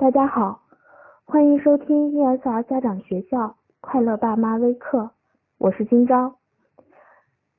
[0.00, 0.62] 大家好，
[1.26, 5.10] 欢迎收听 ESR 家长学校快乐爸妈微课，
[5.58, 6.32] 我是金钊。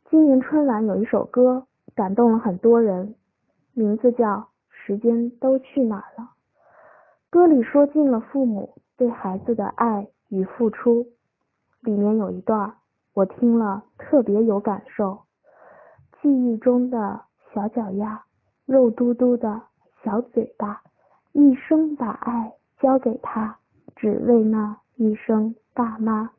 [0.10, 3.14] 今年春晚有一首歌感动了很多人，
[3.74, 4.26] 名字叫
[4.72, 6.24] 《时间都去哪儿了》。
[7.30, 11.06] 歌里说尽了父母对孩子的爱与付出，
[11.82, 12.74] 里面有一段
[13.14, 15.20] 我听了特别有感受。
[16.20, 17.22] 记忆中的
[17.54, 18.24] 小脚丫，
[18.66, 19.62] 肉嘟嘟的
[20.04, 20.82] 小嘴巴。
[21.34, 23.56] 一生把爱交给他，
[23.96, 26.30] 只为那一声爸妈。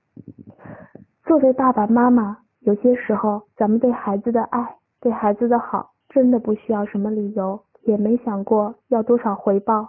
[1.25, 9.89] 作为爸爸妈妈，有些时候咱们对孩子的爱、对孩子的好，真的不需要什么理由，也没想过要多少回报，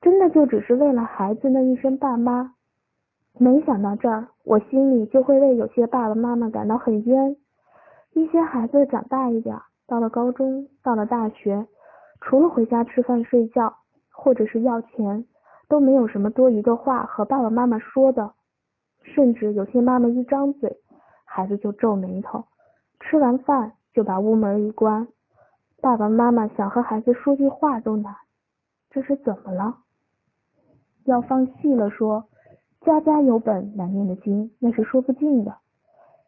[0.00, 2.54] 真的就只是为了孩子那一声爸妈。
[3.38, 7.36] 没想到这儿，我心里就会为有些爸爸妈妈感到很冤。
[8.12, 9.56] 一些孩子长大一点，
[9.88, 11.66] 到了高中，到了大学，
[12.20, 13.74] 除了回家吃饭睡觉。
[14.22, 15.24] 或者是要钱，
[15.66, 18.34] 都没有什么多余的话和爸爸妈妈说的，
[19.02, 20.76] 甚至有些妈妈一张嘴，
[21.24, 22.44] 孩子就皱眉头，
[23.00, 25.08] 吃完饭就把屋门一关，
[25.80, 28.14] 爸爸妈妈想和孩子说句话都难，
[28.90, 29.78] 这是怎么了？
[31.04, 32.26] 要放细了说，
[32.82, 35.52] 家家有本难念的经，那是说不尽的；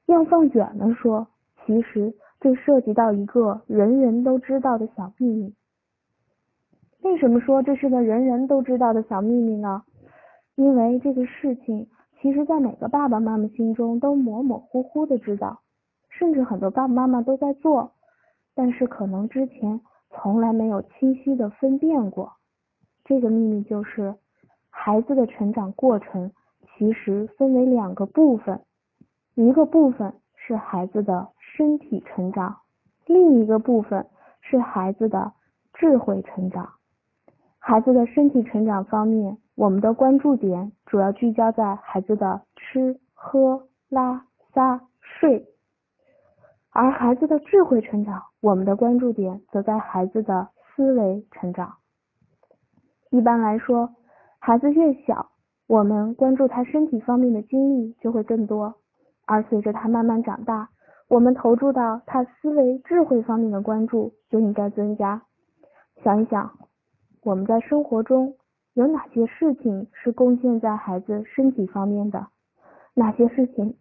[0.07, 1.27] 要放远了说，
[1.67, 5.55] 其实这涉及到一个人人都知道的小秘密。
[7.03, 9.83] 为什么说这是个人人都知道的小秘密呢？
[10.55, 11.89] 因为这个事情，
[12.21, 15.61] 其实在每个爸爸妈妈心中都模模糊糊的知道，
[16.11, 17.93] 甚至很多爸爸妈妈都在做，
[18.55, 19.81] 但是可能之前
[20.11, 22.33] 从来没有清晰的分辨过。
[23.05, 24.15] 这个秘密就是，
[24.71, 26.31] 孩子的成长过程
[26.79, 28.61] 其实分为两个部分，
[29.35, 32.59] 一个部分是孩子的身体成长，
[33.07, 34.07] 另一个部分
[34.41, 35.33] 是孩子的
[35.73, 36.75] 智慧成长。
[37.65, 45.47] 孩子的身体成长方面，我们的关注点主要聚焦在孩子的吃喝拉撒睡，
[46.73, 51.75] 而孩子的智慧成长，我们的关注点则在孩子的思维成长。
[53.11, 53.91] 一般来说，
[54.41, 55.31] 孩子越小，
[55.69, 58.75] 我们关注他身体方面的精力就会更多，
[59.25, 60.69] 而随着他慢慢长大，
[61.07, 65.23] 我们投注到他思维智慧方面的关注就应该增加。
[66.03, 66.51] 想一想。
[67.25, 68.35] 我们在生活中
[68.75, 72.27] 有哪些事情是贡献在孩子身体方面的？
[72.95, 73.77] 哪些事情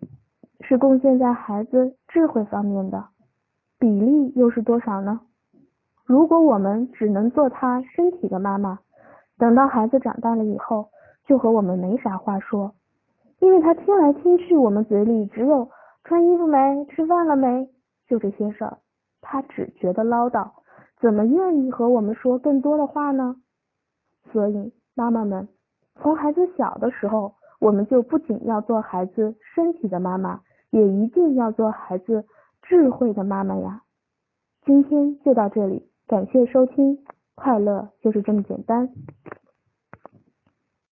[0.59, 3.03] 是贡献在孩子智慧方面的？
[3.79, 5.21] 比例又是多少呢？
[6.05, 8.77] 如果我们只能做他身体的妈妈，
[9.39, 10.89] 等到孩子长大了以后，
[11.25, 12.75] 就和我们没啥话说，
[13.39, 15.67] 因为他听来听去，我们嘴里只有
[16.03, 17.67] 穿衣服没、吃饭了没，
[18.07, 18.77] 就这些事儿，
[19.19, 20.47] 他只觉得唠叨。
[21.01, 23.35] 怎么愿意和我们说更多的话呢？
[24.31, 25.47] 所以，妈妈们，
[25.95, 32.23] 从孩子小的时候，我们就不仅要做孩子身体的妈妈，也一定要做孩子
[32.61, 33.81] 智慧的妈妈呀。
[34.63, 38.87] 今天就到这里，感谢收听，快乐就是这么简单。